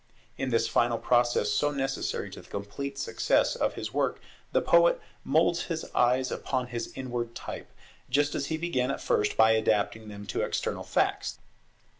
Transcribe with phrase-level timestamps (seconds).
[0.35, 4.19] In this final process so necessary to the complete success of his work,
[4.51, 7.71] the poet moulds his signs upon his inward type;
[8.09, 11.37] just as he began at first by adapting them to external facts.